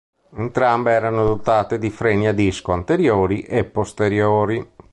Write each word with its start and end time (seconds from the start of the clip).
Entrambe 0.33 0.89
erano 0.93 1.23
dotate 1.23 1.77
di 1.77 1.91
freni 1.91 2.27
a 2.27 2.31
disco 2.33 2.71
anteriori 2.71 3.41
e 3.41 3.65
posteriori. 3.65 4.67